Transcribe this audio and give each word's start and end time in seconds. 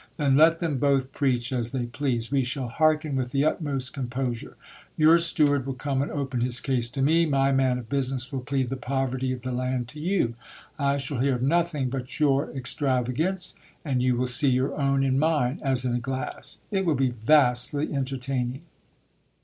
Then 0.17 0.35
let 0.35 0.57
them 0.57 0.79
both 0.79 1.11
preach 1.11 1.53
as 1.53 1.73
they 1.73 1.85
please; 1.85 2.31
we 2.31 2.41
shall 2.41 2.69
hearken 2.69 3.15
with 3.15 3.29
the 3.31 3.45
utmost 3.45 3.93
composure. 3.93 4.57
Your 4.97 5.19
steward 5.19 5.67
will 5.67 5.75
come 5.75 6.01
and 6.01 6.09
open 6.09 6.41
his 6.41 6.59
case 6.59 6.89
to 6.89 7.03
me; 7.03 7.27
my 7.27 7.51
man 7.51 7.77
of 7.77 7.87
business 7.87 8.33
will 8.33 8.39
plead 8.41 8.69
the 8.69 8.77
poverty 8.77 9.31
of 9.31 9.43
the 9.43 9.51
land 9.51 9.87
to 9.89 9.99
you. 9.99 10.33
I 10.79 10.97
shall 10.97 11.19
hear 11.19 11.35
of 11.35 11.43
nothing 11.43 11.89
but 11.91 12.19
your 12.19 12.49
extravagance; 12.49 13.53
and 13.85 14.01
you 14.01 14.15
will 14.15 14.25
see 14.25 14.49
your 14.49 14.73
own 14.75 15.03
in 15.03 15.19
mine 15.19 15.59
as 15.63 15.85
in 15.85 15.93
a 15.93 15.99
glass. 15.99 16.57
It 16.71 16.83
will 16.83 16.95
be 16.95 17.11
vastly 17.11 17.93
entertaining.' 17.93 18.63